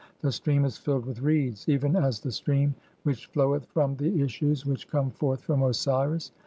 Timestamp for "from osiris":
5.41-6.31